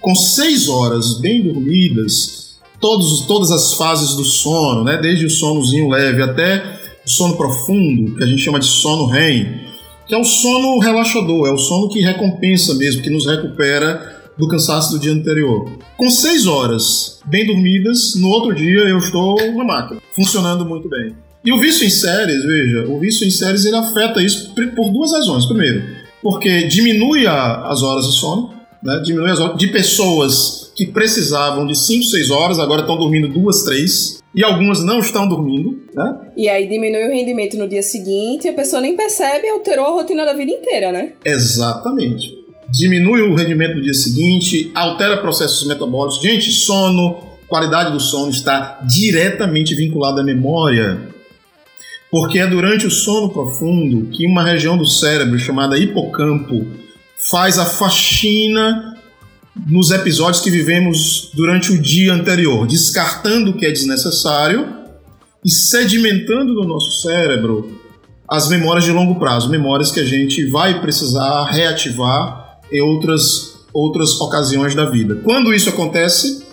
[0.01, 5.89] Com seis horas bem dormidas, todos, todas as fases do sono, né, desde o sonozinho
[5.89, 6.76] leve até
[7.11, 9.67] sono profundo, que a gente chama de sono REM,
[10.05, 14.47] que é o sono relaxador, é o sono que recompensa mesmo, que nos recupera do
[14.47, 15.69] cansaço do dia anterior.
[15.97, 21.15] Com seis horas bem dormidas, no outro dia eu estou na máquina, funcionando muito bem.
[21.43, 25.11] E o vício em séries, veja, o vício em séries ele afeta isso por duas
[25.11, 25.45] razões.
[25.45, 25.83] Primeiro,
[26.21, 29.01] porque diminui a, as horas de sono, né?
[29.03, 33.63] diminui as horas de pessoas que precisavam de 5, 6 horas, agora estão dormindo duas,
[33.63, 36.19] três e algumas não estão dormindo, né?
[36.37, 39.85] E aí diminui o rendimento no dia seguinte e a pessoa nem percebe e alterou
[39.85, 41.13] a rotina da vida inteira, né?
[41.25, 42.37] Exatamente.
[42.69, 46.21] Diminui o rendimento no dia seguinte, altera processos metabólicos.
[46.21, 51.01] Gente, sono, qualidade do sono está diretamente vinculada à memória.
[52.11, 56.67] Porque é durante o sono profundo que uma região do cérebro chamada hipocampo
[57.31, 58.96] faz a faxina
[59.65, 64.67] nos episódios que vivemos durante o dia anterior, descartando o que é desnecessário
[65.43, 67.79] e sedimentando no nosso cérebro
[68.29, 74.19] as memórias de longo prazo, memórias que a gente vai precisar reativar em outras, outras
[74.19, 75.15] ocasiões da vida.
[75.23, 76.45] Quando isso acontece?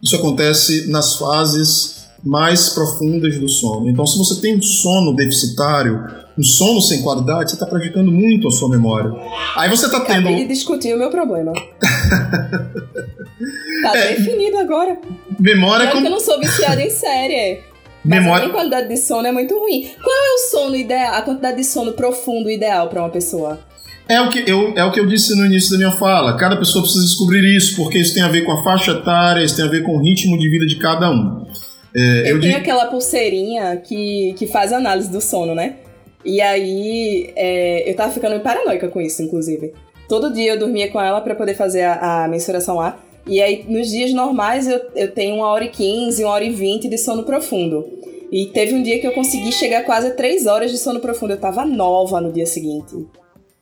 [0.00, 3.88] Isso acontece nas fases mais profundas do sono.
[3.88, 6.04] Então, se você tem um sono deficitário,
[6.38, 9.12] um sono sem qualidade, você está prejudicando muito a sua memória.
[9.56, 10.28] Aí você está tendo.
[10.28, 11.52] Acabei de discutir o meu problema.
[13.82, 14.98] tá é, definido agora.
[15.38, 16.02] Memória é como...
[16.02, 17.60] que eu não sou viciada em série.
[18.04, 18.44] Mas memória...
[18.44, 19.90] a minha qualidade de sono é muito ruim.
[20.02, 23.60] Qual é o sono ideal, a quantidade de sono profundo ideal para uma pessoa?
[24.08, 26.36] É o, que eu, é o que eu disse no início da minha fala.
[26.36, 29.56] Cada pessoa precisa descobrir isso, porque isso tem a ver com a faixa etária, isso
[29.56, 31.44] tem a ver com o ritmo de vida de cada um.
[31.92, 32.56] É, eu, eu tenho digo...
[32.58, 35.76] aquela pulseirinha que, que faz análise do sono, né?
[36.24, 39.72] E aí é, eu tava ficando paranoica com isso, inclusive.
[40.08, 42.98] Todo dia eu dormia com ela para poder fazer a, a, mensuração lá.
[43.26, 46.50] E aí, nos dias normais, eu, eu tenho uma hora e quinze, uma hora e
[46.50, 47.84] vinte de sono profundo.
[48.30, 51.32] E teve um dia que eu consegui chegar quase a três horas de sono profundo.
[51.32, 52.94] Eu tava nova no dia seguinte.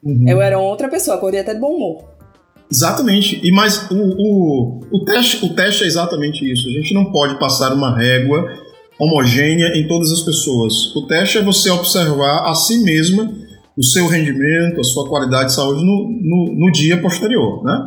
[0.03, 0.29] Uhum.
[0.29, 2.05] Eu era outra pessoa, acordei até de bom humor.
[2.71, 3.41] Exatamente.
[3.43, 6.69] E mas o, o, o, teste, o teste é exatamente isso.
[6.69, 8.47] A gente não pode passar uma régua
[8.99, 10.95] homogênea em todas as pessoas.
[10.95, 13.33] O teste é você observar a si mesma
[13.77, 17.87] o seu rendimento, a sua qualidade de saúde no, no, no dia posterior, né?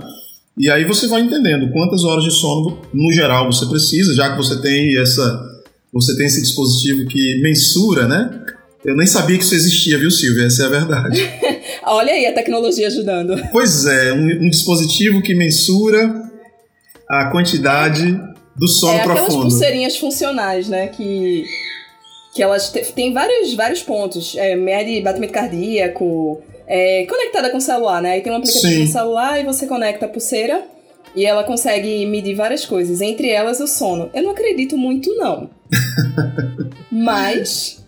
[0.58, 4.38] E aí você vai entendendo quantas horas de sono, no geral, você precisa, já que
[4.38, 5.40] você tem essa,
[5.94, 8.44] você tem esse dispositivo que mensura, né?
[8.84, 10.46] Eu nem sabia que isso existia, viu, Silvia?
[10.46, 11.22] Essa é a verdade.
[11.86, 13.36] Olha aí a tecnologia ajudando.
[13.52, 16.24] Pois é, um, um dispositivo que mensura
[17.10, 18.20] a quantidade
[18.56, 19.26] do sono é, profundo.
[19.26, 20.88] Aquelas pulseirinhas funcionais, né?
[20.88, 21.44] Que,
[22.38, 24.36] que elas têm vários, vários pontos.
[24.38, 28.12] É, mede batimento cardíaco, é, conectada com o celular, né?
[28.12, 28.82] Aí tem um aplicativo Sim.
[28.82, 30.64] no celular e você conecta a pulseira
[31.16, 34.12] e ela consegue medir várias coisas, entre elas o sono.
[34.14, 35.50] Eu não acredito muito, não.
[36.92, 37.84] Mas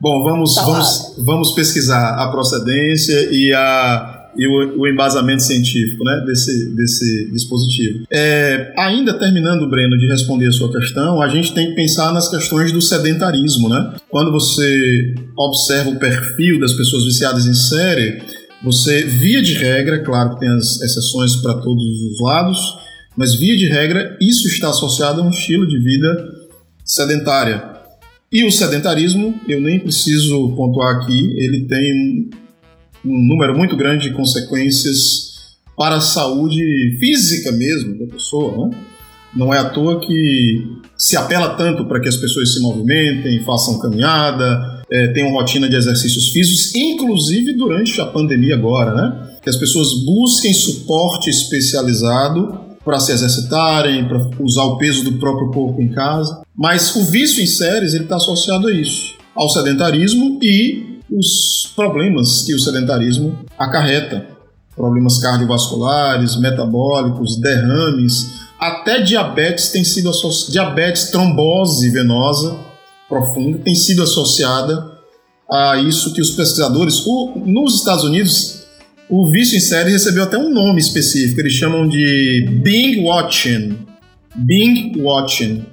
[0.00, 6.04] Bom, vamos, tá vamos, vamos pesquisar a procedência e, a, e o, o embasamento científico
[6.04, 8.06] né, desse, desse dispositivo.
[8.10, 12.28] É, ainda terminando, Breno, de responder a sua questão, a gente tem que pensar nas
[12.28, 13.68] questões do sedentarismo.
[13.68, 13.94] Né?
[14.08, 18.22] Quando você observa o perfil das pessoas viciadas em série,
[18.62, 22.58] você, via de regra, claro que tem as exceções para todos os lados,
[23.16, 26.08] mas via de regra, isso está associado a um estilo de vida
[26.84, 27.70] sedentária.
[28.32, 32.30] E o sedentarismo, eu nem preciso pontuar aqui, ele tem
[33.04, 35.30] um número muito grande de consequências
[35.76, 38.68] para a saúde física mesmo da pessoa.
[38.68, 38.76] Né?
[39.34, 43.78] Não é à toa que se apela tanto para que as pessoas se movimentem, façam
[43.78, 49.30] caminhada, é, tenham rotina de exercícios físicos, inclusive durante a pandemia agora, né?
[49.42, 55.50] Que as pessoas busquem suporte especializado para se exercitarem, para usar o peso do próprio
[55.50, 56.42] corpo em casa.
[56.56, 62.42] Mas o vício em séries ele está associado a isso, ao sedentarismo e os problemas
[62.42, 64.26] que o sedentarismo acarreta,
[64.76, 72.70] problemas cardiovasculares, metabólicos, derrames, até diabetes tem sido associado, diabetes, trombose venosa
[73.10, 74.98] profunda tem sido associada
[75.50, 78.60] a isso que os pesquisadores, o, nos Estados Unidos,
[79.08, 83.76] o vício em série recebeu até um nome específico, eles chamam de Bing Watching.
[84.36, 85.66] Bing Watching.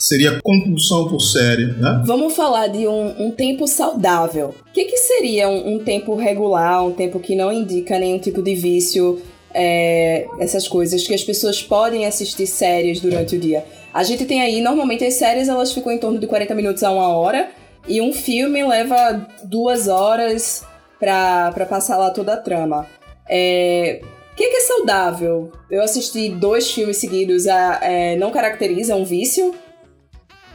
[0.00, 2.02] Seria compulsão por série, né?
[2.06, 4.54] Vamos falar de um, um tempo saudável.
[4.68, 8.42] O que, que seria um, um, tempo regular, um tempo que não indica nenhum tipo
[8.42, 9.20] de vício,
[9.52, 13.64] é, essas coisas que as pessoas podem assistir séries durante o dia?
[13.92, 16.90] A gente tem aí, normalmente as séries elas ficam em torno de 40 minutos a
[16.90, 17.50] uma hora,
[17.86, 20.64] e um filme leva duas horas,
[21.00, 22.86] para passar lá toda a trama.
[23.28, 24.00] É,
[24.32, 25.50] o que, que, é saudável?
[25.70, 29.54] Eu assisti dois filmes seguidos, a, é, não caracteriza um vício?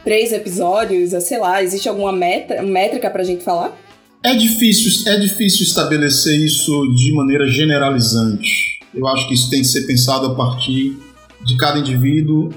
[0.06, 3.76] Três episódios, sei lá, existe alguma meta, métrica pra gente falar?
[4.22, 8.78] É difícil, é difícil estabelecer isso de maneira generalizante.
[8.94, 10.96] Eu acho que isso tem que ser pensado a partir
[11.44, 12.50] de cada indivíduo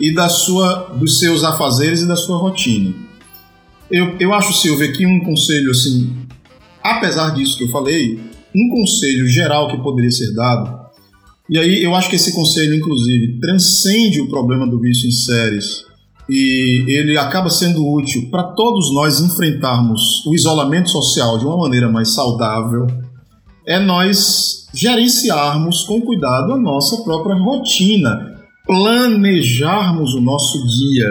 [0.00, 2.94] e da sua, dos seus afazeres e da sua rotina.
[3.90, 6.24] Eu, eu acho, Silvia, que um conselho assim
[6.82, 8.18] Apesar disso que eu falei,
[8.54, 10.84] um conselho geral que poderia ser dado,
[11.48, 15.84] e aí eu acho que esse conselho, inclusive, transcende o problema do vício em séries
[16.28, 21.90] e ele acaba sendo útil para todos nós enfrentarmos o isolamento social de uma maneira
[21.90, 22.86] mais saudável,
[23.66, 31.08] é nós gerenciarmos com cuidado a nossa própria rotina, planejarmos o nosso dia,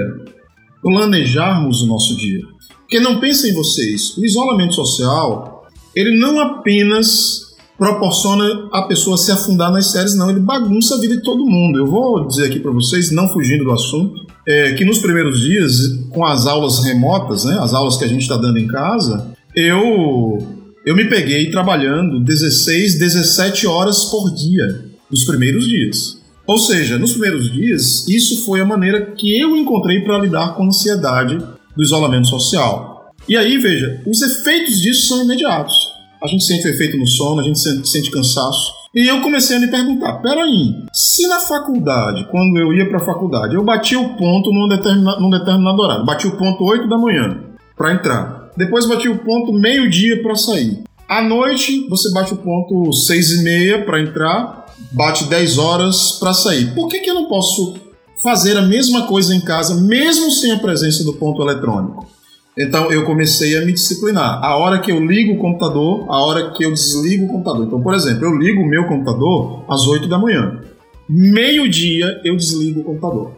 [0.82, 2.41] planejarmos o nosso dia.
[2.80, 5.54] Porque não pensem vocês, o isolamento social
[5.95, 7.53] ele não apenas
[7.84, 10.30] proporciona a pessoa se afundar nas séries, não.
[10.30, 11.78] Ele bagunça a vida de todo mundo.
[11.78, 15.74] Eu vou dizer aqui para vocês, não fugindo do assunto, é, que nos primeiros dias,
[16.10, 20.38] com as aulas remotas, né, as aulas que a gente está dando em casa, eu,
[20.86, 26.22] eu me peguei trabalhando 16, 17 horas por dia nos primeiros dias.
[26.48, 30.63] Ou seja, nos primeiros dias, isso foi a maneira que eu encontrei para lidar com
[30.63, 31.38] a ansiedade
[31.76, 33.12] do isolamento social.
[33.28, 35.92] E aí, veja, os efeitos disso são imediatos.
[36.24, 38.72] A gente sente o efeito no sono, a gente sente, sente cansaço.
[38.96, 43.06] E eu comecei a me perguntar: peraí, se na faculdade, quando eu ia para a
[43.06, 46.98] faculdade, eu batia o ponto num, determina, num determinado horário, bati o ponto 8 da
[46.98, 47.42] manhã
[47.76, 50.84] para entrar, depois bati o ponto meio-dia para sair.
[51.10, 56.34] À noite, você bate o ponto 6 e meia para entrar, bate 10 horas para
[56.34, 56.74] sair.
[56.74, 57.76] Por que, que eu não posso
[58.24, 62.12] fazer a mesma coisa em casa, mesmo sem a presença do ponto eletrônico?
[62.58, 64.44] Então eu comecei a me disciplinar.
[64.44, 67.66] A hora que eu ligo o computador, a hora que eu desligo o computador.
[67.66, 70.62] Então, por exemplo, eu ligo o meu computador às 8 da manhã.
[71.10, 73.32] Meio-dia eu desligo o computador.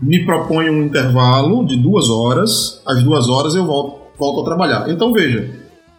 [0.00, 2.80] Me proponho um intervalo de duas horas.
[2.86, 4.88] Às duas horas eu volto, volto a trabalhar.
[4.88, 5.50] Então veja,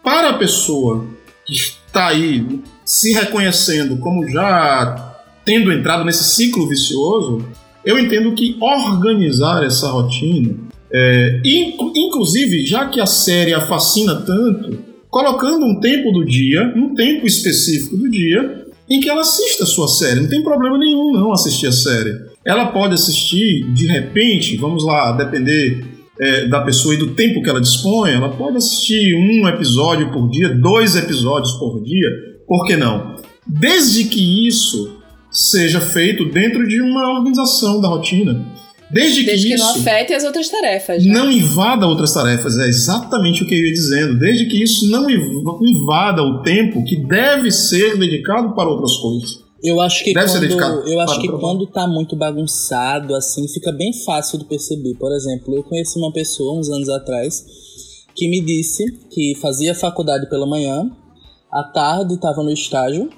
[0.02, 1.04] para a pessoa
[1.46, 7.44] que está aí se reconhecendo como já tendo entrado nesse ciclo vicioso,
[7.84, 14.78] eu entendo que organizar essa rotina é, inclusive, já que a série a fascina tanto,
[15.08, 19.66] colocando um tempo do dia, um tempo específico do dia, em que ela assista a
[19.66, 20.20] sua série.
[20.20, 22.14] Não tem problema nenhum não assistir a série.
[22.44, 25.84] Ela pode assistir de repente, vamos lá, depender
[26.20, 30.28] é, da pessoa e do tempo que ela dispõe, ela pode assistir um episódio por
[30.28, 32.08] dia, dois episódios por dia,
[32.46, 33.16] por que não?
[33.46, 34.98] Desde que isso
[35.30, 38.44] seja feito dentro de uma organização da rotina.
[38.92, 41.04] Desde, Desde que, que isso não afete as outras tarefas.
[41.04, 41.12] Né?
[41.12, 44.18] Não invada outras tarefas, é exatamente o que eu ia dizendo.
[44.18, 49.40] Desde que isso não invada o tempo que deve ser dedicado para outras coisas.
[49.64, 53.92] Eu acho que Deve quando, eu acho que quando tá muito bagunçado, assim, fica bem
[54.04, 54.94] fácil de perceber.
[54.98, 57.44] Por exemplo, eu conheci uma pessoa uns anos atrás
[58.14, 60.90] que me disse que fazia faculdade pela manhã,
[61.50, 63.08] à tarde estava no estágio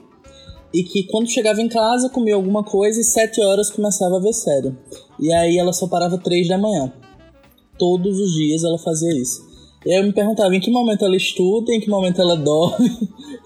[0.75, 4.33] e que quando chegava em casa comia alguma coisa e sete horas começava a ver
[4.33, 4.77] série.
[5.21, 6.93] E aí ela só parava três da manhã.
[7.79, 9.41] Todos os dias ela fazia isso.
[9.87, 12.91] E aí eu me perguntava em que momento ela estuda, em que momento ela dorme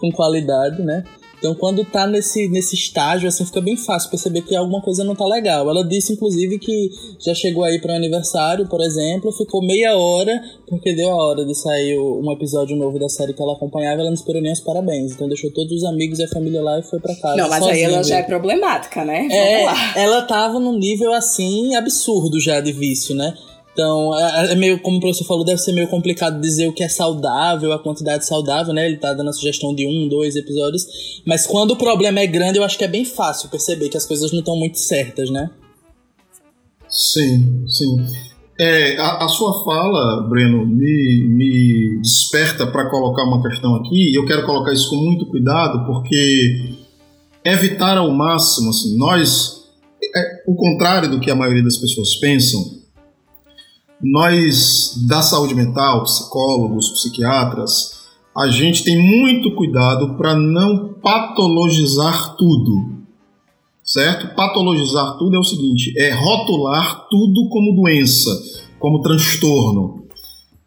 [0.01, 1.05] com qualidade, né?
[1.39, 5.15] Então, quando tá nesse, nesse estágio, assim, fica bem fácil perceber que alguma coisa não
[5.15, 5.69] tá legal.
[5.71, 10.41] Ela disse, inclusive, que já chegou aí para um aniversário, por exemplo, ficou meia hora,
[10.67, 14.11] porque deu a hora de sair um episódio novo da série que ela acompanhava, ela
[14.11, 15.13] não esperou nem os parabéns.
[15.13, 17.37] Então, deixou todos os amigos e a família lá e foi para casa.
[17.37, 17.87] Não, mas sozinha.
[17.87, 19.29] aí ela já é problemática, né?
[19.31, 23.35] É, ela tava num nível, assim, absurdo já de vício, né?
[23.79, 26.83] Então, é, é, meio, como o professor falou, deve ser meio complicado dizer o que
[26.83, 28.85] é saudável, a quantidade saudável, né?
[28.85, 31.23] Ele tá dando a sugestão de um, dois episódios.
[31.25, 34.05] Mas quando o problema é grande, eu acho que é bem fácil perceber que as
[34.05, 35.49] coisas não estão muito certas, né?
[36.89, 38.05] Sim, sim.
[38.59, 44.19] É, a, a, sua fala, Breno, me, me desperta para colocar uma questão aqui, e
[44.19, 46.75] eu quero colocar isso com muito cuidado, porque
[47.45, 49.69] evitar ao máximo, assim, nós,
[50.03, 52.79] é, o contrário do que a maioria das pessoas pensam,
[54.01, 57.99] nós da saúde mental, psicólogos, psiquiatras,
[58.37, 62.99] a gente tem muito cuidado para não patologizar tudo.
[63.83, 64.35] Certo?
[64.35, 68.31] Patologizar tudo é o seguinte: é rotular tudo como doença,
[68.79, 70.05] como transtorno.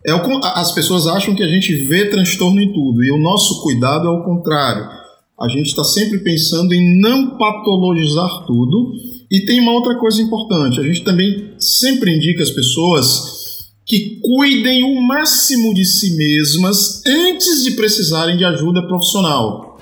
[0.05, 3.61] É o, as pessoas acham que a gente vê transtorno em tudo, e o nosso
[3.61, 5.00] cuidado é o contrário.
[5.41, 8.93] A gente está sempre pensando em não patologizar tudo
[9.29, 13.41] e tem uma outra coisa importante: a gente também sempre indica as pessoas
[13.85, 19.79] que cuidem o máximo de si mesmas antes de precisarem de ajuda profissional.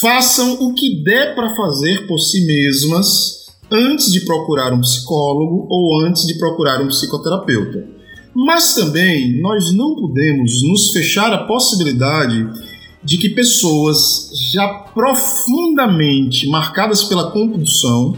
[0.00, 6.02] Façam o que der para fazer por si mesmas antes de procurar um psicólogo ou
[6.06, 7.86] antes de procurar um psicoterapeuta.
[8.34, 12.73] Mas também nós não podemos nos fechar à possibilidade
[13.04, 18.16] de que pessoas já profundamente marcadas pela compulsão,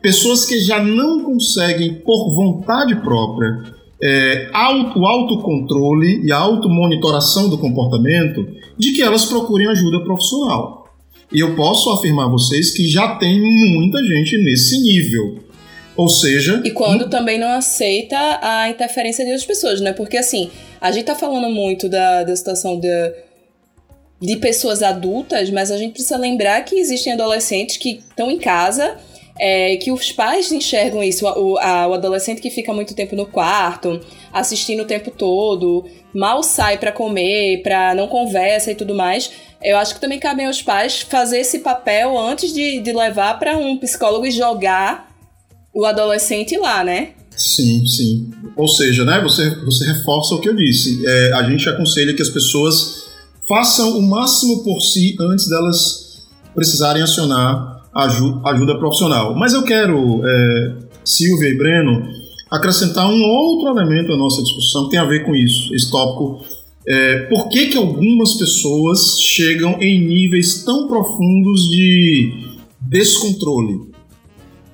[0.00, 3.64] pessoas que já não conseguem, por vontade própria,
[4.02, 8.46] é, auto, o autocontrole e a automonitoração do comportamento,
[8.78, 10.86] de que elas procurem ajuda profissional.
[11.32, 13.40] E eu posso afirmar a vocês que já tem
[13.74, 15.40] muita gente nesse nível.
[15.96, 16.60] Ou seja.
[16.64, 19.92] E quando também não aceita a interferência de outras pessoas, né?
[19.92, 20.50] Porque assim,
[20.80, 23.12] a gente tá falando muito da, da situação da
[24.20, 28.96] de pessoas adultas, mas a gente precisa lembrar que existem adolescentes que estão em casa
[29.38, 33.26] é que os pais enxergam isso, o, a, o adolescente que fica muito tempo no
[33.26, 34.00] quarto,
[34.32, 39.30] assistindo o tempo todo, mal sai para comer, para não conversa e tudo mais.
[39.62, 43.56] Eu acho que também cabe aos pais fazer esse papel antes de, de levar para
[43.56, 45.14] um psicólogo e jogar
[45.74, 47.10] o adolescente lá, né?
[47.36, 48.30] Sim, sim.
[48.56, 51.02] Ou seja, né, você, você reforça o que eu disse.
[51.06, 53.05] É, a gente aconselha que as pessoas
[53.48, 59.34] façam o máximo por si antes delas precisarem acionar ajuda, ajuda profissional.
[59.34, 60.74] Mas eu quero, é,
[61.04, 62.08] Silvia e Breno,
[62.50, 66.44] acrescentar um outro elemento à nossa discussão que tem a ver com isso, esse tópico.
[66.86, 72.32] É, por que, que algumas pessoas chegam em níveis tão profundos de
[72.80, 73.90] descontrole?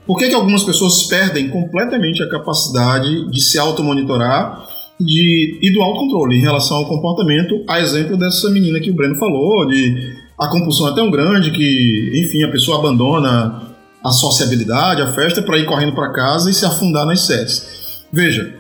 [0.07, 4.69] Por que, que algumas pessoas perdem completamente a capacidade de se automonitorar
[5.05, 9.17] de, e do autocontrole em relação ao comportamento, a exemplo dessa menina que o Breno
[9.17, 15.13] falou, de a compulsão é tão grande que, enfim, a pessoa abandona a sociabilidade, a
[15.13, 17.65] festa, para ir correndo para casa e se afundar nas séries.
[18.13, 18.55] Veja,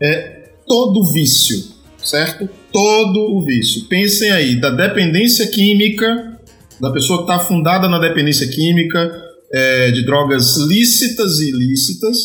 [0.00, 2.48] é todo vício, certo?
[2.70, 3.86] Todo o vício.
[3.88, 6.38] Pensem aí da dependência química,
[6.80, 12.16] da pessoa que está afundada na dependência química, é, de drogas lícitas e ilícitas.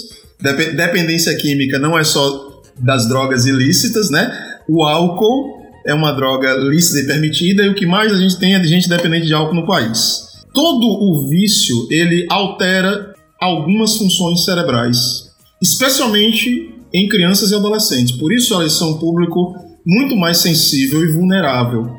[0.42, 4.32] Dep dependência química não é só das drogas ilícitas, né?
[4.68, 8.56] O álcool é uma droga lícita e permitida, e o que mais a gente tem
[8.56, 10.30] é de gente dependente de álcool no país.
[10.54, 18.12] Todo o vício, ele altera algumas funções cerebrais, especialmente em crianças e adolescentes.
[18.12, 19.56] Por isso elas são um público
[19.86, 21.90] muito mais sensível e vulnerável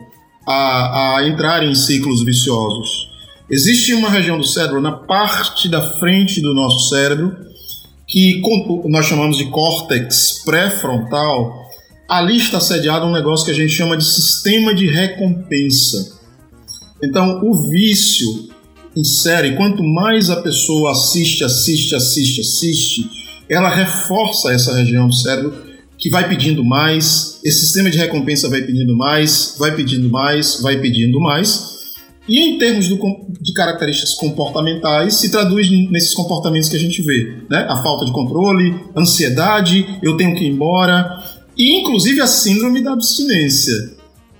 [0.47, 3.11] a, a entrar em ciclos viciosos.
[3.51, 7.37] Existe uma região do cérebro, na parte da frente do nosso cérebro,
[8.13, 8.43] que
[8.91, 11.67] nós chamamos de córtex pré-frontal,
[12.07, 16.21] ali está sediado um negócio que a gente chama de sistema de recompensa.
[17.03, 18.51] Então, o vício
[18.95, 23.11] em série, quanto mais a pessoa assiste, assiste, assiste, assiste,
[23.49, 25.55] ela reforça essa região do cérebro
[25.97, 30.79] que vai pedindo mais, esse sistema de recompensa vai pedindo mais, vai pedindo mais, vai
[30.79, 31.72] pedindo mais.
[32.29, 32.97] E em termos do,
[33.41, 37.67] de características comportamentais, se traduz nesses comportamentos que a gente vê, né?
[37.69, 41.23] A falta de controle, ansiedade, eu tenho que ir embora,
[41.57, 43.75] e inclusive a síndrome da abstinência,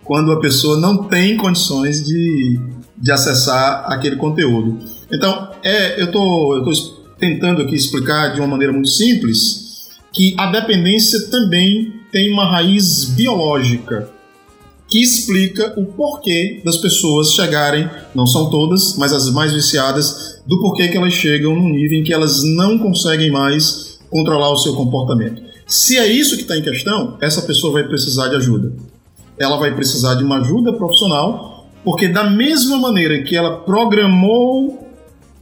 [0.05, 2.59] quando a pessoa não tem condições de,
[2.97, 4.79] de acessar aquele conteúdo.
[5.13, 10.47] Então, é, eu tô, estou tentando aqui explicar de uma maneira muito simples que a
[10.51, 14.11] dependência também tem uma raiz biológica
[14.93, 20.61] que explica o porquê das pessoas chegarem, não são todas, mas as mais viciadas, do
[20.61, 24.75] porquê que elas chegam num nível em que elas não conseguem mais controlar o seu
[24.75, 25.41] comportamento.
[25.67, 28.71] Se é isso que está em questão, essa pessoa vai precisar de ajuda.
[29.39, 34.91] Ela vai precisar de uma ajuda profissional, porque da mesma maneira que ela programou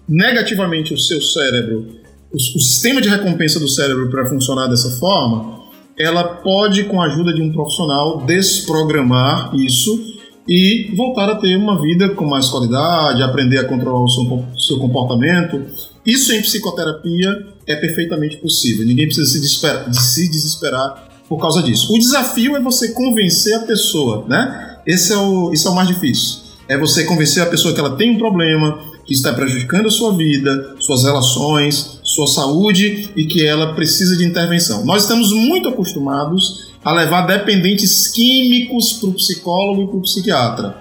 [0.09, 1.89] negativamente o seu cérebro,
[2.33, 5.60] o, o sistema de recompensa do cérebro para funcionar dessa forma,
[6.01, 11.81] ela pode, com a ajuda de um profissional, desprogramar isso e voltar a ter uma
[11.81, 15.63] vida com mais qualidade, aprender a controlar o seu, seu comportamento.
[16.05, 18.87] Isso em psicoterapia é perfeitamente possível.
[18.87, 21.95] Ninguém precisa se desesperar, de se desesperar por causa disso.
[21.95, 24.79] O desafio é você convencer a pessoa, né?
[24.87, 26.41] Esse é o, isso é o mais difícil.
[26.67, 28.81] É você convencer a pessoa que ela tem um problema,
[29.11, 34.25] que está prejudicando a sua vida, suas relações, sua saúde e que ela precisa de
[34.25, 34.85] intervenção.
[34.85, 40.77] Nós estamos muito acostumados a levar dependentes químicos para o psicólogo e para o psiquiatra.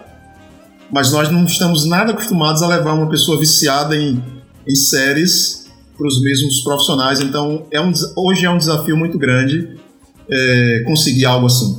[0.92, 4.24] Mas nós não estamos nada acostumados a levar uma pessoa viciada em,
[4.68, 5.66] em séries
[5.98, 7.20] para os mesmos profissionais.
[7.22, 9.76] Então, é um, hoje é um desafio muito grande
[10.32, 11.76] é, conseguir algo assim.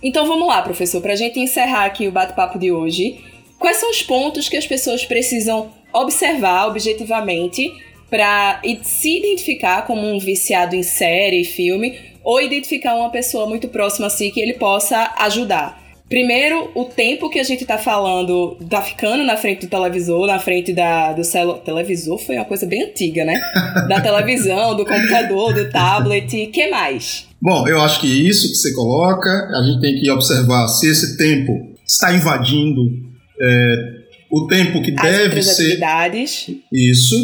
[0.00, 3.31] Então vamos lá, professor, para a gente encerrar aqui o bate-papo de hoje.
[3.62, 7.72] Quais são os pontos que as pessoas precisam observar objetivamente
[8.10, 14.08] para se identificar como um viciado em série, filme, ou identificar uma pessoa muito próxima
[14.08, 15.80] a si que ele possa ajudar?
[16.08, 20.40] Primeiro, o tempo que a gente tá falando, tá ficando na frente do televisor, na
[20.40, 21.60] frente da, do celular.
[21.60, 23.40] Televisor foi uma coisa bem antiga, né?
[23.88, 26.48] Da televisão, do computador, do tablet.
[26.48, 27.28] que mais?
[27.40, 31.16] Bom, eu acho que isso que você coloca, a gente tem que observar se esse
[31.16, 31.52] tempo
[31.86, 33.11] está invadindo
[33.42, 33.94] é,
[34.30, 35.62] o tempo que As deve ser.
[35.62, 36.50] atividades.
[36.72, 37.16] Isso.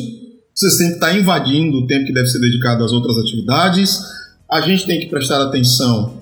[0.55, 3.99] Se esse tempo está invadindo o tempo que deve ser dedicado às outras atividades.
[4.51, 6.19] A gente tem que prestar atenção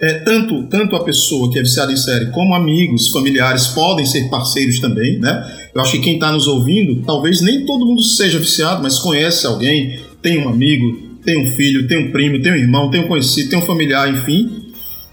[0.00, 4.28] é, tanto, tanto a pessoa que é viciada em série como amigos, familiares podem ser
[4.28, 5.68] parceiros também, né?
[5.74, 9.46] Eu acho que quem está nos ouvindo, talvez nem todo mundo seja viciado, mas conhece
[9.46, 13.08] alguém, tem um amigo, tem um filho, tem um primo, tem um irmão, tem um
[13.08, 14.63] conhecido, tem um familiar, enfim.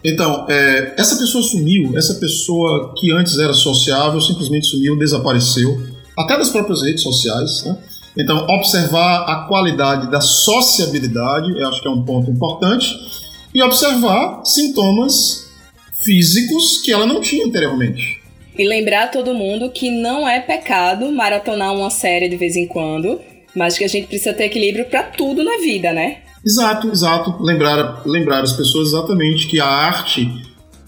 [0.04, 5.80] Então, é, essa pessoa sumiu, essa pessoa que antes era sociável simplesmente sumiu, desapareceu.
[6.18, 7.64] até das próprias redes sociais.
[7.64, 7.78] Né?
[8.18, 12.88] Então, observar a qualidade da sociabilidade, eu acho que é um ponto importante,
[13.54, 15.50] e observar sintomas
[16.04, 18.22] físicos que ela não tinha anteriormente.
[18.58, 23.20] E lembrar todo mundo que não é pecado maratonar uma série de vez em quando,
[23.56, 26.18] mas que a gente precisa ter equilíbrio para tudo na vida, né?
[26.46, 27.36] Exato, exato.
[27.44, 30.30] Lembrar, lembrar as pessoas exatamente que a arte,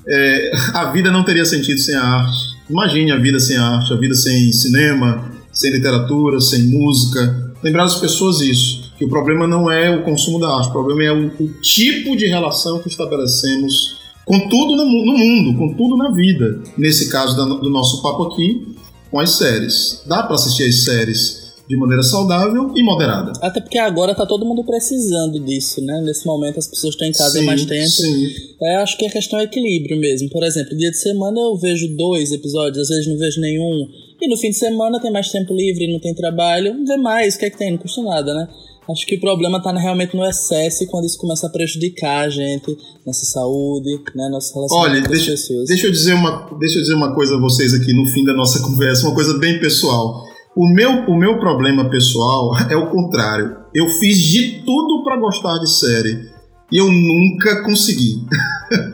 [0.08, 2.54] é, a vida não teria sentido sem a arte.
[2.70, 7.54] Imagine a vida sem a arte, a vida sem cinema, sem literatura, sem música.
[7.62, 11.04] Lembrar as pessoas isso, que o problema não é o consumo da arte, o problema
[11.04, 15.98] é o, o tipo de relação que estabelecemos com tudo no, no, mundo, com tudo
[15.98, 16.62] na vida.
[16.78, 18.76] Nesse caso da, do nosso papo aqui,
[19.12, 20.02] com as séries.
[20.08, 21.43] Dá para assistir as séries
[21.74, 23.34] de maneira saudável e moderada.
[23.42, 26.02] Até porque agora tá todo mundo precisando disso, né?
[26.02, 27.90] Nesse momento as pessoas estão em casa sim, mais tempo.
[27.90, 28.28] Sim.
[28.62, 30.30] É, acho que a questão é equilíbrio mesmo.
[30.30, 33.88] Por exemplo, dia de semana eu vejo dois episódios, às vezes não vejo nenhum.
[34.22, 37.40] E no fim de semana tem mais tempo livre, não tem trabalho, vê mais, o
[37.40, 37.72] que é que tem?
[37.72, 38.48] Não custa nada, né?
[38.90, 42.30] Acho que o problema está realmente no excesso e quando isso começa a prejudicar a
[42.30, 45.68] gente, nossa saúde, né, nosso relacionamento Olha, com deixa, as pessoas.
[45.70, 48.34] Deixa eu, dizer uma, deixa eu dizer uma coisa a vocês aqui no fim da
[48.34, 50.26] nossa conversa, uma coisa bem pessoal.
[50.56, 53.58] O meu, o meu problema pessoal é o contrário.
[53.74, 56.30] Eu fiz de tudo para gostar de série
[56.72, 58.26] e eu nunca consegui.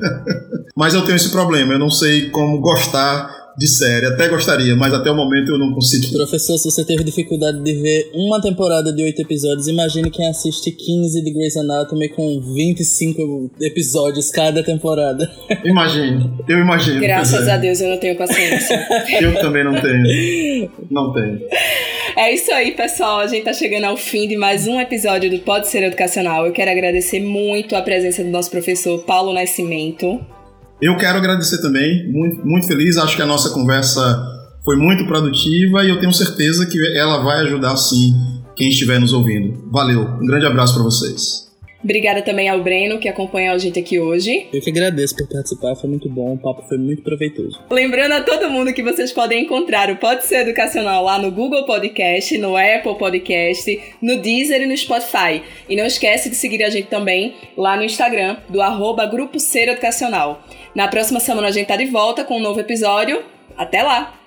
[0.76, 4.06] Mas eu tenho esse problema, eu não sei como gostar de série.
[4.06, 6.14] Até gostaria, mas até o momento eu não consigo.
[6.14, 10.72] Professor, se você teve dificuldade de ver uma temporada de oito episódios, imagine quem assiste
[10.72, 15.30] 15 de Grey's Anatomy com 25 episódios cada temporada.
[15.66, 17.02] Imagino, eu imagino.
[17.02, 18.88] Graças a Deus eu não tenho paciência.
[19.20, 20.70] eu também não tenho.
[20.90, 21.42] Não tenho.
[22.16, 23.20] É isso aí, pessoal.
[23.20, 26.46] A gente tá chegando ao fim de mais um episódio do Pode Ser Educacional.
[26.46, 30.20] Eu quero agradecer muito a presença do nosso professor Paulo Nascimento.
[30.82, 32.98] Eu quero agradecer também, muito, muito feliz.
[32.98, 34.02] Acho que a nossa conversa
[34.64, 38.14] foi muito produtiva e eu tenho certeza que ela vai ajudar sim
[38.56, 39.70] quem estiver nos ouvindo.
[39.70, 41.50] Valeu, um grande abraço para vocês.
[41.82, 44.48] Obrigada também ao Breno, que acompanha a gente aqui hoje.
[44.52, 47.58] Eu que agradeço por participar, foi muito bom, o papo foi muito proveitoso.
[47.72, 51.66] Lembrando a todo mundo que vocês podem encontrar o Pode Ser Educacional lá no Google
[51.66, 55.42] Podcast, no Apple Podcast, no Deezer e no Spotify.
[55.70, 59.70] E não esquece de seguir a gente também lá no Instagram, do arroba Grupo Ser
[59.70, 60.44] Educacional.
[60.76, 63.24] Na próxima semana a gente tá de volta com um novo episódio.
[63.58, 64.19] Até lá!